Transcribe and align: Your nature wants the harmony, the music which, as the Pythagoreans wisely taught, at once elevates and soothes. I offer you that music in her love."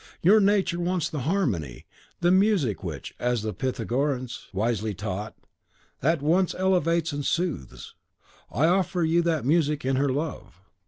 Your 0.23 0.39
nature 0.39 0.79
wants 0.79 1.07
the 1.09 1.19
harmony, 1.29 1.85
the 2.21 2.31
music 2.31 2.83
which, 2.83 3.13
as 3.19 3.43
the 3.43 3.53
Pythagoreans 3.53 4.47
wisely 4.51 4.95
taught, 4.95 5.35
at 6.01 6.23
once 6.23 6.55
elevates 6.55 7.11
and 7.13 7.23
soothes. 7.23 7.93
I 8.51 8.65
offer 8.65 9.03
you 9.03 9.21
that 9.21 9.45
music 9.45 9.85
in 9.85 9.97
her 9.97 10.09
love." 10.09 10.59